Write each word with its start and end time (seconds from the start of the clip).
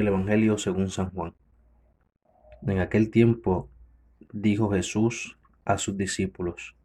el 0.00 0.08
Evangelio 0.08 0.58
según 0.58 0.90
San 0.90 1.10
Juan. 1.10 1.34
En 2.62 2.78
aquel 2.78 3.10
tiempo 3.10 3.68
dijo 4.32 4.70
Jesús 4.70 5.38
a 5.64 5.78
sus 5.78 5.96
discípulos, 5.96 6.76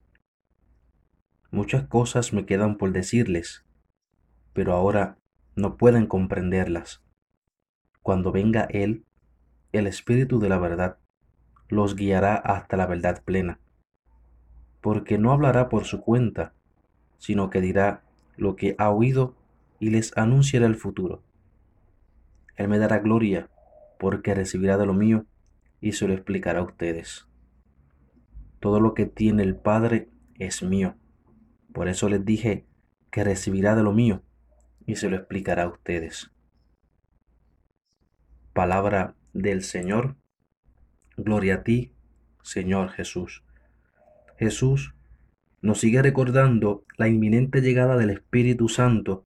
Muchas 1.49 1.87
cosas 1.87 2.31
me 2.31 2.45
quedan 2.45 2.77
por 2.77 2.93
decirles, 2.93 3.65
pero 4.53 4.73
ahora 4.73 5.17
no 5.55 5.75
pueden 5.75 6.07
comprenderlas. 6.07 7.03
Cuando 8.01 8.31
venga 8.31 8.63
Él, 8.69 9.05
el 9.73 9.87
Espíritu 9.87 10.39
de 10.39 10.49
la 10.49 10.59
verdad, 10.59 10.97
los 11.67 11.95
guiará 11.95 12.35
hasta 12.35 12.77
la 12.77 12.85
verdad 12.85 13.21
plena, 13.23 13.59
porque 14.81 15.17
no 15.17 15.31
hablará 15.31 15.69
por 15.69 15.85
su 15.85 16.01
cuenta, 16.01 16.53
sino 17.17 17.49
que 17.49 17.61
dirá 17.61 18.03
lo 18.37 18.55
que 18.55 18.75
ha 18.77 18.89
oído 18.89 19.35
y 19.79 19.89
les 19.89 20.15
anunciará 20.17 20.65
el 20.65 20.75
futuro. 20.75 21.21
Él 22.55 22.67
me 22.67 22.79
dará 22.79 22.99
gloria, 22.99 23.49
porque 23.99 24.33
recibirá 24.33 24.77
de 24.77 24.85
lo 24.85 24.93
mío 24.93 25.25
y 25.79 25.93
se 25.93 26.07
lo 26.07 26.13
explicará 26.13 26.59
a 26.59 26.63
ustedes. 26.63 27.27
Todo 28.59 28.79
lo 28.79 28.93
que 28.93 29.05
tiene 29.05 29.43
el 29.43 29.55
Padre 29.55 30.09
es 30.37 30.63
mío. 30.63 30.95
Por 31.73 31.87
eso 31.87 32.09
les 32.09 32.23
dije 32.23 32.65
que 33.09 33.23
recibirá 33.23 33.75
de 33.75 33.83
lo 33.83 33.91
mío 33.91 34.23
y 34.85 34.95
se 34.95 35.09
lo 35.09 35.15
explicará 35.15 35.63
a 35.63 35.69
ustedes. 35.69 36.31
Palabra 38.53 39.15
del 39.33 39.63
Señor. 39.63 40.15
Gloria 41.17 41.55
a 41.55 41.63
ti, 41.63 41.93
Señor 42.43 42.89
Jesús. 42.89 43.43
Jesús 44.37 44.93
nos 45.61 45.79
sigue 45.79 46.01
recordando 46.01 46.83
la 46.97 47.07
inminente 47.07 47.61
llegada 47.61 47.97
del 47.97 48.09
Espíritu 48.09 48.67
Santo 48.67 49.25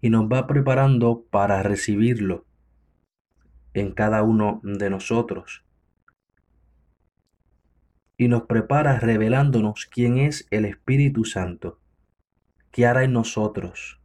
y 0.00 0.10
nos 0.10 0.24
va 0.24 0.46
preparando 0.46 1.24
para 1.30 1.62
recibirlo 1.62 2.44
en 3.74 3.92
cada 3.92 4.22
uno 4.22 4.60
de 4.62 4.90
nosotros. 4.90 5.64
Y 8.16 8.28
nos 8.28 8.42
prepara 8.42 8.98
revelándonos 8.98 9.86
quién 9.86 10.18
es 10.18 10.46
el 10.50 10.64
Espíritu 10.64 11.24
Santo, 11.24 11.78
qué 12.70 12.86
hará 12.86 13.04
en 13.04 13.12
nosotros. 13.12 14.00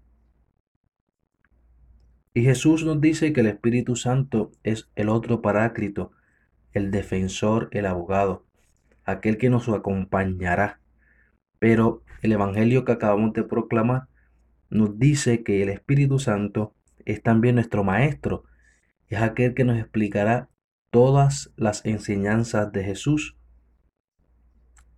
Y 2.34 2.44
Jesús 2.44 2.86
nos 2.86 3.00
dice 3.02 3.34
que 3.34 3.42
el 3.42 3.48
Espíritu 3.48 3.96
Santo 3.96 4.52
es 4.64 4.90
el 4.96 5.10
otro 5.10 5.42
paráclito, 5.42 6.12
el 6.72 6.92
defensor, 6.92 7.70
el 7.72 7.86
abogado, 7.86 8.46
aquel 9.04 9.38
que 9.38 9.50
nos 9.50 9.68
acompañará. 9.68 10.80
Pero 11.60 12.04
el 12.22 12.32
Evangelio 12.32 12.86
que 12.86 12.94
acabamos 12.94 13.34
de 13.34 13.44
proclamar 13.44 14.08
nos 14.72 14.98
dice 14.98 15.44
que 15.44 15.62
el 15.62 15.70
Espíritu 15.70 16.18
Santo 16.18 16.74
es 17.06 17.22
también 17.22 17.56
nuestro 17.56 17.84
Maestro, 17.84 18.46
es 19.08 19.22
aquel 19.22 19.54
que 19.54 19.66
nos 19.66 19.78
explicará 19.78 20.50
todas 20.90 21.54
las 21.58 21.86
enseñanzas 21.86 22.72
de 22.72 22.84
Jesús. 22.84 23.38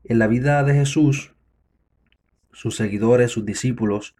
En 0.03 0.19
la 0.19 0.27
vida 0.27 0.63
de 0.63 0.75
Jesús, 0.75 1.35
sus 2.51 2.75
seguidores, 2.75 3.31
sus 3.31 3.45
discípulos, 3.45 4.15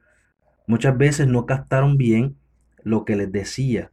muchas 0.65 0.97
veces 0.97 1.27
no 1.27 1.45
captaron 1.45 1.97
bien 1.97 2.35
lo 2.83 3.05
que 3.05 3.15
les 3.15 3.31
decía, 3.31 3.91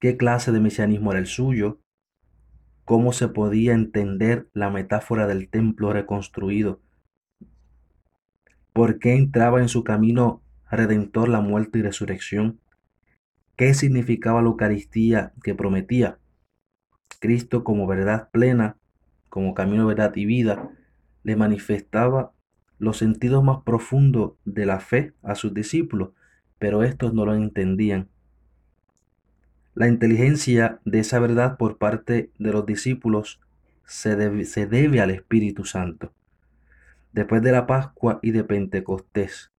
qué 0.00 0.18
clase 0.18 0.52
de 0.52 0.60
mesianismo 0.60 1.12
era 1.12 1.20
el 1.20 1.26
suyo, 1.26 1.80
cómo 2.84 3.12
se 3.12 3.28
podía 3.28 3.72
entender 3.72 4.48
la 4.52 4.68
metáfora 4.68 5.26
del 5.26 5.48
templo 5.48 5.92
reconstruido, 5.92 6.82
por 8.74 8.98
qué 8.98 9.14
entraba 9.14 9.60
en 9.60 9.68
su 9.68 9.84
camino 9.84 10.42
redentor 10.68 11.28
la 11.28 11.40
muerte 11.40 11.78
y 11.78 11.82
resurrección, 11.82 12.58
qué 13.56 13.72
significaba 13.72 14.42
la 14.42 14.48
Eucaristía 14.48 15.32
que 15.44 15.54
prometía, 15.54 16.18
Cristo 17.20 17.62
como 17.62 17.86
verdad 17.86 18.30
plena, 18.32 18.76
como 19.30 19.54
camino, 19.54 19.86
verdad 19.86 20.12
y 20.16 20.26
vida, 20.26 20.70
le 21.22 21.36
manifestaba 21.36 22.32
los 22.78 22.98
sentidos 22.98 23.44
más 23.44 23.62
profundos 23.62 24.32
de 24.44 24.66
la 24.66 24.80
fe 24.80 25.14
a 25.22 25.36
sus 25.36 25.54
discípulos, 25.54 26.10
pero 26.58 26.82
estos 26.82 27.14
no 27.14 27.24
lo 27.24 27.34
entendían. 27.34 28.08
La 29.74 29.86
inteligencia 29.86 30.80
de 30.84 30.98
esa 30.98 31.20
verdad 31.20 31.56
por 31.58 31.78
parte 31.78 32.32
de 32.40 32.52
los 32.52 32.66
discípulos 32.66 33.40
se 33.86 34.16
debe, 34.16 34.44
se 34.44 34.66
debe 34.66 35.00
al 35.00 35.10
Espíritu 35.10 35.64
Santo. 35.64 36.12
Después 37.14 37.42
de 37.42 37.52
la 37.52 37.68
Pascua 37.68 38.18
y 38.22 38.32
de 38.32 38.42
Pentecostés, 38.42 39.52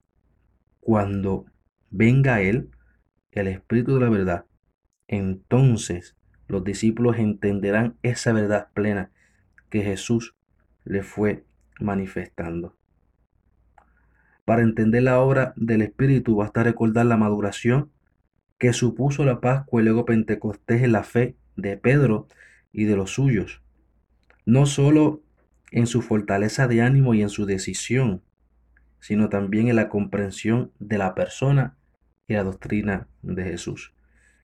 cuando 0.82 1.46
venga 1.90 2.42
Él, 2.42 2.70
el 3.32 3.48
Espíritu 3.48 3.94
de 3.94 4.02
la 4.02 4.10
verdad, 4.10 4.46
entonces 5.08 6.18
los 6.50 6.66
discípulos 6.66 7.18
entenderán 7.18 7.96
esa 8.04 8.34
verdad 8.34 8.68
plena 8.74 9.10
que 9.70 9.84
Jesús 9.84 10.36
le 10.84 11.02
fue 11.02 11.46
manifestando. 11.80 12.76
Para 14.44 14.62
entender 14.62 15.04
la 15.04 15.22
obra 15.22 15.54
del 15.56 15.82
Espíritu 15.82 16.36
basta 16.36 16.62
recordar 16.62 17.06
la 17.06 17.16
maduración 17.16 17.90
que 18.58 18.74
supuso 18.74 19.24
la 19.24 19.40
Pascua 19.40 19.82
y 19.82 19.86
luego 19.86 20.04
Pentecostés 20.04 20.84
en 20.84 20.92
la 20.92 21.04
fe 21.06 21.38
de 21.56 21.78
Pedro 21.78 22.28
y 22.74 22.84
de 22.84 22.98
los 22.98 23.12
suyos, 23.12 23.64
no 24.46 24.66
solo 24.66 25.22
en 25.76 25.88
su 25.88 26.02
fortaleza 26.02 26.70
de 26.70 26.82
ánimo 26.82 27.14
y 27.14 27.22
en 27.22 27.28
su 27.28 27.46
decisión, 27.46 28.24
sino 29.02 29.28
también 29.28 29.68
en 29.68 29.76
la 29.76 29.90
comprensión 29.90 30.72
de 30.80 30.98
la 30.98 31.14
persona 31.16 31.78
y 32.30 32.34
la 32.34 32.44
doctrina 32.44 33.10
de 33.22 33.44
Jesús. 33.44 33.94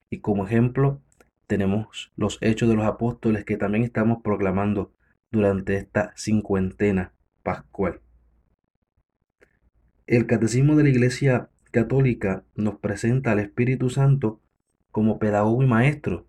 Y 0.09 0.19
como 0.19 0.45
ejemplo 0.45 1.01
tenemos 1.47 2.11
los 2.17 2.37
hechos 2.41 2.67
de 2.67 2.75
los 2.75 2.85
apóstoles 2.85 3.45
que 3.45 3.55
también 3.55 3.85
estamos 3.85 4.21
proclamando 4.21 4.91
durante 5.31 5.77
esta 5.77 6.11
cincuentena 6.17 7.13
pascual. 7.43 8.01
El 10.07 10.27
catecismo 10.27 10.75
de 10.75 10.83
la 10.83 10.89
Iglesia 10.89 11.49
católica 11.71 12.43
nos 12.55 12.75
presenta 12.79 13.31
al 13.31 13.39
Espíritu 13.39 13.89
Santo 13.89 14.41
como 14.91 15.17
pedagogo 15.17 15.63
y 15.63 15.67
maestro. 15.67 16.27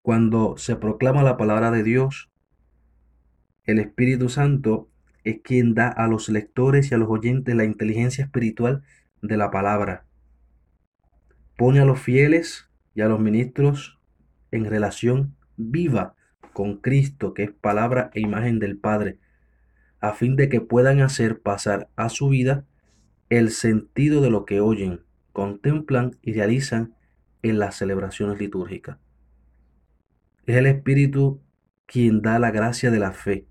Cuando 0.00 0.56
se 0.56 0.76
proclama 0.76 1.22
la 1.22 1.36
palabra 1.36 1.70
de 1.70 1.82
Dios, 1.82 2.29
el 3.64 3.78
Espíritu 3.78 4.28
Santo 4.28 4.88
es 5.24 5.40
quien 5.42 5.74
da 5.74 5.88
a 5.88 6.06
los 6.06 6.28
lectores 6.28 6.90
y 6.90 6.94
a 6.94 6.98
los 6.98 7.08
oyentes 7.08 7.54
la 7.54 7.64
inteligencia 7.64 8.24
espiritual 8.24 8.82
de 9.22 9.36
la 9.36 9.50
palabra. 9.50 10.06
Pone 11.56 11.80
a 11.80 11.84
los 11.84 12.00
fieles 12.00 12.68
y 12.94 13.02
a 13.02 13.08
los 13.08 13.20
ministros 13.20 13.98
en 14.50 14.64
relación 14.64 15.36
viva 15.56 16.14
con 16.52 16.78
Cristo, 16.78 17.34
que 17.34 17.44
es 17.44 17.52
palabra 17.52 18.10
e 18.14 18.20
imagen 18.20 18.58
del 18.58 18.78
Padre, 18.78 19.18
a 20.00 20.14
fin 20.14 20.36
de 20.36 20.48
que 20.48 20.60
puedan 20.60 21.00
hacer 21.00 21.40
pasar 21.40 21.88
a 21.96 22.08
su 22.08 22.28
vida 22.28 22.64
el 23.28 23.50
sentido 23.50 24.20
de 24.22 24.30
lo 24.30 24.44
que 24.44 24.60
oyen, 24.60 25.00
contemplan 25.32 26.16
y 26.22 26.32
realizan 26.32 26.94
en 27.42 27.58
las 27.58 27.76
celebraciones 27.76 28.38
litúrgicas. 28.38 28.98
Es 30.46 30.56
el 30.56 30.66
Espíritu 30.66 31.40
quien 31.86 32.22
da 32.22 32.38
la 32.38 32.50
gracia 32.50 32.90
de 32.90 32.98
la 32.98 33.12
fe, 33.12 33.46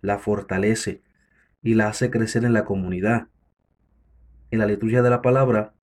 la 0.00 0.18
fortalece 0.18 1.02
y 1.62 1.74
la 1.74 1.88
hace 1.88 2.10
crecer 2.10 2.44
en 2.44 2.52
la 2.52 2.64
comunidad. 2.64 3.28
En 4.50 4.60
la 4.60 4.66
liturgia 4.66 5.02
de 5.02 5.10
la 5.10 5.22
palabra, 5.22 5.74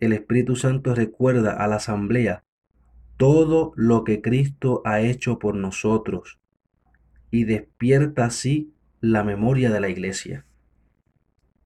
el 0.00 0.12
Espíritu 0.12 0.56
Santo 0.56 0.94
recuerda 0.94 1.52
a 1.52 1.66
la 1.66 1.76
asamblea 1.76 2.44
todo 3.16 3.72
lo 3.76 4.04
que 4.04 4.20
Cristo 4.20 4.82
ha 4.84 5.00
hecho 5.00 5.38
por 5.38 5.54
nosotros 5.54 6.38
y 7.30 7.44
despierta 7.44 8.26
así 8.26 8.74
la 9.00 9.24
memoria 9.24 9.70
de 9.70 9.80
la 9.80 9.88
iglesia. 9.88 10.44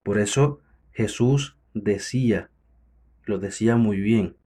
Por 0.03 0.19
eso 0.19 0.61
Jesús 0.93 1.57
decía, 1.75 2.51
lo 3.25 3.39
decía 3.39 3.77
muy 3.77 4.01
bien, 4.01 4.37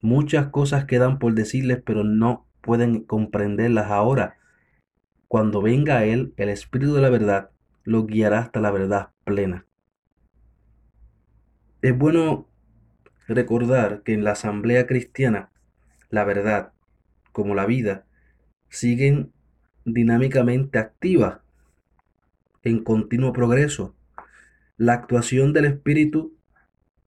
muchas 0.00 0.48
cosas 0.48 0.86
quedan 0.86 1.18
por 1.18 1.34
decirles, 1.34 1.82
pero 1.84 2.04
no 2.04 2.46
pueden 2.60 3.04
comprenderlas 3.04 3.90
ahora. 3.90 4.36
Cuando 5.30 5.62
venga 5.62 6.04
Él, 6.04 6.34
el 6.38 6.48
Espíritu 6.48 6.92
de 6.92 7.02
la 7.02 7.08
verdad, 7.08 7.50
los 7.84 8.08
guiará 8.08 8.40
hasta 8.40 8.58
la 8.58 8.72
verdad 8.72 9.10
plena. 9.22 9.64
Es 11.82 11.96
bueno 11.96 12.48
recordar 13.28 14.02
que 14.02 14.12
en 14.12 14.24
la 14.24 14.32
asamblea 14.32 14.88
cristiana, 14.88 15.52
la 16.08 16.24
verdad, 16.24 16.72
como 17.30 17.54
la 17.54 17.64
vida, 17.64 18.06
siguen 18.70 19.30
dinámicamente 19.84 20.80
activas, 20.80 21.38
en 22.64 22.82
continuo 22.82 23.32
progreso. 23.32 23.94
La 24.78 24.94
actuación 24.94 25.52
del 25.52 25.66
Espíritu 25.66 26.36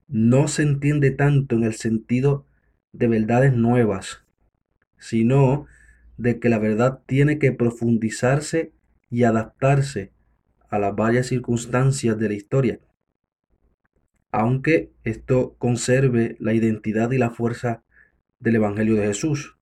no 0.08 0.48
se 0.48 0.62
entiende 0.62 1.10
tanto 1.10 1.56
en 1.56 1.64
el 1.64 1.74
sentido 1.74 2.46
de 2.90 3.06
verdades 3.06 3.52
nuevas, 3.52 4.24
sino 4.96 5.66
de 6.16 6.38
que 6.40 6.48
la 6.48 6.58
verdad 6.58 7.02
tiene 7.06 7.38
que 7.38 7.52
profundizarse 7.52 8.72
y 9.10 9.24
adaptarse 9.24 10.12
a 10.68 10.78
las 10.78 10.94
varias 10.96 11.26
circunstancias 11.28 12.18
de 12.18 12.28
la 12.28 12.34
historia. 12.34 12.80
aunque 14.32 14.92
esto 15.04 15.54
conserve 15.58 16.36
la 16.40 16.54
identidad 16.54 17.12
y 17.12 17.18
la 17.18 17.30
fuerza 17.30 17.84
del 18.40 18.56
Evangelio 18.56 18.96
de 18.96 19.06
Jesús. 19.06 19.56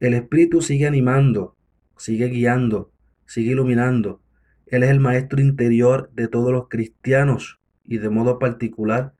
El 0.00 0.14
Espíritu 0.14 0.62
sigue 0.62 0.86
animando, 0.88 1.56
sigue 1.96 2.26
guiando, 2.26 2.90
sigue 3.24 3.52
iluminando. 3.52 4.20
Él 4.66 4.82
es 4.82 4.90
el 4.90 4.98
maestro 4.98 5.40
interior 5.40 6.10
de 6.12 6.26
todos 6.26 6.50
los 6.50 6.68
cristianos 6.68 7.60
y 7.84 7.98
de 7.98 8.10
modo 8.10 8.40
particular 8.40 9.14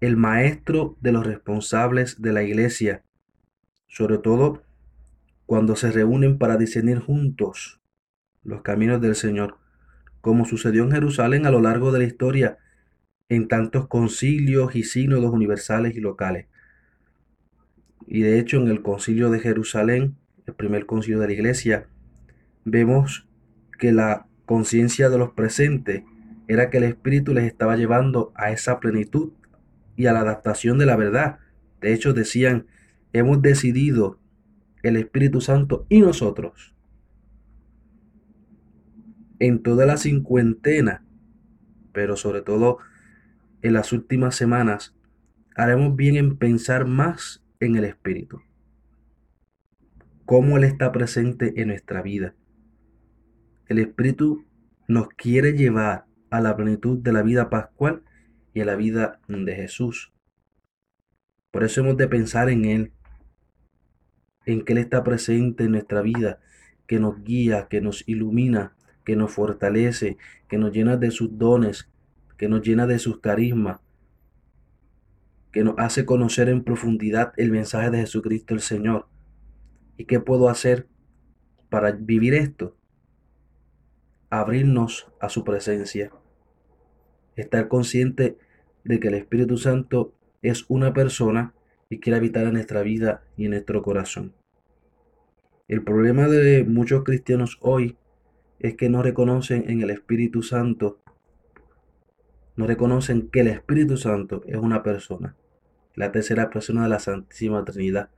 el 0.00 0.16
maestro 0.18 0.98
de 1.00 1.12
los 1.12 1.24
responsables 1.26 2.20
de 2.20 2.32
la 2.34 2.42
iglesia, 2.42 3.04
sobre 3.92 4.16
todo 4.16 4.62
cuando 5.44 5.76
se 5.76 5.92
reúnen 5.92 6.38
para 6.38 6.56
discernir 6.56 6.98
juntos 6.98 7.80
los 8.42 8.62
caminos 8.62 9.00
del 9.02 9.14
Señor, 9.14 9.58
como 10.22 10.46
sucedió 10.46 10.82
en 10.82 10.92
Jerusalén 10.92 11.46
a 11.46 11.50
lo 11.50 11.60
largo 11.60 11.92
de 11.92 11.98
la 11.98 12.06
historia 12.06 12.58
en 13.28 13.48
tantos 13.48 13.86
concilios 13.88 14.74
y 14.74 14.82
sínodos 14.82 15.30
universales 15.32 15.94
y 15.94 16.00
locales. 16.00 16.46
Y 18.06 18.22
de 18.22 18.38
hecho 18.38 18.56
en 18.56 18.68
el 18.68 18.82
concilio 18.82 19.30
de 19.30 19.40
Jerusalén, 19.40 20.16
el 20.46 20.54
primer 20.54 20.86
concilio 20.86 21.20
de 21.20 21.26
la 21.26 21.32
iglesia, 21.34 21.86
vemos 22.64 23.28
que 23.78 23.92
la 23.92 24.26
conciencia 24.46 25.10
de 25.10 25.18
los 25.18 25.32
presentes 25.32 26.02
era 26.48 26.70
que 26.70 26.78
el 26.78 26.84
Espíritu 26.84 27.34
les 27.34 27.44
estaba 27.44 27.76
llevando 27.76 28.32
a 28.36 28.52
esa 28.52 28.80
plenitud 28.80 29.32
y 29.96 30.06
a 30.06 30.12
la 30.14 30.20
adaptación 30.20 30.78
de 30.78 30.86
la 30.86 30.96
verdad. 30.96 31.38
De 31.80 31.92
hecho 31.92 32.14
decían, 32.14 32.66
hemos 33.12 33.42
decidido 33.42 34.18
el 34.82 34.96
Espíritu 34.96 35.40
Santo 35.40 35.86
y 35.88 36.00
nosotros. 36.00 36.74
En 39.38 39.62
toda 39.62 39.86
la 39.86 39.96
cincuentena, 39.96 41.04
pero 41.92 42.16
sobre 42.16 42.42
todo 42.42 42.78
en 43.62 43.74
las 43.74 43.92
últimas 43.92 44.34
semanas, 44.34 44.94
haremos 45.54 45.94
bien 45.96 46.16
en 46.16 46.36
pensar 46.36 46.86
más 46.86 47.44
en 47.60 47.76
el 47.76 47.84
Espíritu. 47.84 48.40
Cómo 50.24 50.56
Él 50.56 50.64
está 50.64 50.92
presente 50.92 51.60
en 51.60 51.68
nuestra 51.68 52.02
vida. 52.02 52.34
El 53.66 53.78
Espíritu 53.78 54.44
nos 54.88 55.08
quiere 55.08 55.52
llevar 55.52 56.06
a 56.30 56.40
la 56.40 56.56
plenitud 56.56 56.98
de 56.98 57.12
la 57.12 57.22
vida 57.22 57.50
pascual 57.50 58.02
y 58.54 58.60
a 58.60 58.64
la 58.64 58.76
vida 58.76 59.20
de 59.28 59.54
Jesús. 59.54 60.12
Por 61.50 61.64
eso 61.64 61.82
hemos 61.82 61.96
de 61.96 62.08
pensar 62.08 62.48
en 62.48 62.64
Él, 62.64 62.92
en 64.46 64.64
que 64.64 64.72
Él 64.72 64.78
está 64.78 65.04
presente 65.04 65.64
en 65.64 65.72
nuestra 65.72 66.02
vida, 66.02 66.40
que 66.86 66.98
nos 66.98 67.22
guía, 67.22 67.68
que 67.68 67.80
nos 67.80 68.06
ilumina, 68.08 68.74
que 69.04 69.16
nos 69.16 69.32
fortalece, 69.32 70.16
que 70.48 70.58
nos 70.58 70.72
llena 70.72 70.96
de 70.96 71.10
sus 71.10 71.38
dones, 71.38 71.88
que 72.36 72.48
nos 72.48 72.62
llena 72.62 72.86
de 72.86 72.98
sus 72.98 73.20
carismas, 73.20 73.80
que 75.52 75.64
nos 75.64 75.74
hace 75.78 76.04
conocer 76.06 76.48
en 76.48 76.64
profundidad 76.64 77.32
el 77.36 77.50
mensaje 77.50 77.90
de 77.90 77.98
Jesucristo 77.98 78.54
el 78.54 78.60
Señor. 78.60 79.06
¿Y 79.96 80.06
qué 80.06 80.18
puedo 80.18 80.48
hacer 80.48 80.88
para 81.68 81.92
vivir 81.92 82.34
esto? 82.34 82.76
Abrirnos 84.30 85.12
a 85.20 85.28
su 85.28 85.44
presencia. 85.44 86.10
Estar 87.36 87.68
consciente 87.68 88.38
de 88.84 88.98
que 88.98 89.08
el 89.08 89.14
Espíritu 89.14 89.58
Santo 89.58 90.14
es 90.40 90.64
una 90.68 90.92
persona 90.92 91.54
y 91.92 92.00
quiere 92.00 92.16
habitar 92.16 92.44
en 92.46 92.54
nuestra 92.54 92.80
vida 92.80 93.22
y 93.36 93.44
en 93.44 93.50
nuestro 93.50 93.82
corazón. 93.82 94.32
El 95.68 95.84
problema 95.84 96.26
de 96.26 96.64
muchos 96.64 97.04
cristianos 97.04 97.58
hoy 97.60 97.98
es 98.60 98.76
que 98.76 98.88
no 98.88 99.02
reconocen 99.02 99.68
en 99.68 99.82
el 99.82 99.90
Espíritu 99.90 100.42
Santo, 100.42 101.02
no 102.56 102.66
reconocen 102.66 103.28
que 103.28 103.40
el 103.40 103.48
Espíritu 103.48 103.98
Santo 103.98 104.42
es 104.46 104.56
una 104.56 104.82
persona, 104.82 105.36
la 105.94 106.10
tercera 106.12 106.48
persona 106.48 106.84
de 106.84 106.88
la 106.88 106.98
Santísima 106.98 107.62
Trinidad. 107.62 108.08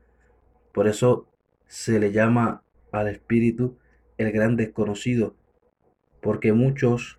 Por 0.73 0.87
eso 0.87 1.29
se 1.67 1.99
le 1.99 2.13
llama 2.13 2.63
al 2.93 3.09
Espíritu 3.09 3.77
el 4.19 4.31
gran 4.31 4.55
desconocido, 4.55 5.35
porque 6.21 6.53
muchos 6.53 7.19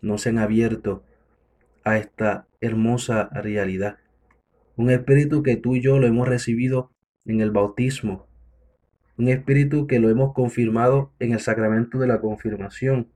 no 0.00 0.16
se 0.16 0.30
han 0.30 0.38
abierto 0.38 1.02
a 1.84 1.98
esta 1.98 2.46
hermosa 2.62 3.28
realidad. 3.34 3.98
Un 4.76 4.90
espíritu 4.90 5.42
que 5.42 5.56
tú 5.56 5.76
y 5.76 5.80
yo 5.80 5.98
lo 5.98 6.06
hemos 6.06 6.28
recibido 6.28 6.90
en 7.24 7.40
el 7.40 7.50
bautismo. 7.50 8.26
Un 9.16 9.28
espíritu 9.28 9.86
que 9.86 10.00
lo 10.00 10.10
hemos 10.10 10.32
confirmado 10.34 11.12
en 11.20 11.32
el 11.32 11.40
sacramento 11.40 11.98
de 11.98 12.08
la 12.08 12.20
confirmación. 12.20 13.08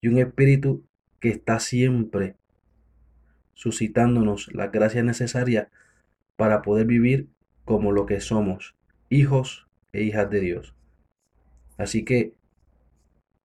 Y 0.00 0.08
un 0.08 0.18
espíritu 0.18 0.84
que 1.20 1.28
está 1.28 1.60
siempre 1.60 2.36
suscitándonos 3.54 4.52
la 4.54 4.68
gracia 4.68 5.02
necesaria 5.02 5.70
para 6.36 6.62
poder 6.62 6.86
vivir 6.86 7.28
como 7.64 7.92
lo 7.92 8.06
que 8.06 8.20
somos, 8.20 8.74
hijos 9.08 9.68
e 9.92 10.02
hijas 10.02 10.28
de 10.30 10.40
Dios. 10.40 10.74
Así 11.76 12.04
que 12.04 12.34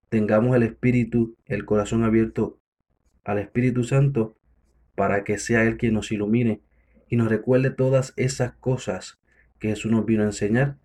tengamos 0.09 0.55
el 0.55 0.63
espíritu, 0.63 1.35
el 1.45 1.65
corazón 1.65 2.03
abierto 2.03 2.59
al 3.23 3.39
Espíritu 3.39 3.83
Santo 3.83 4.35
para 4.95 5.23
que 5.23 5.37
sea 5.37 5.63
Él 5.63 5.77
quien 5.77 5.93
nos 5.93 6.11
ilumine 6.11 6.61
y 7.09 7.15
nos 7.15 7.29
recuerde 7.29 7.69
todas 7.69 8.13
esas 8.15 8.53
cosas 8.53 9.19
que 9.59 9.69
Jesús 9.69 9.91
nos 9.91 10.05
vino 10.05 10.23
a 10.23 10.27
enseñar 10.27 10.77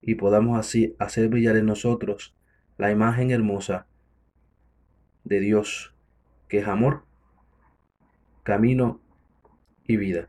y 0.00 0.16
podamos 0.16 0.58
así 0.58 0.94
hacer 0.98 1.28
brillar 1.28 1.56
en 1.56 1.66
nosotros 1.66 2.34
la 2.76 2.90
imagen 2.90 3.30
hermosa 3.30 3.86
de 5.24 5.40
Dios, 5.40 5.94
que 6.48 6.58
es 6.58 6.68
amor, 6.68 7.04
camino 8.42 9.00
y 9.84 9.96
vida. 9.96 10.28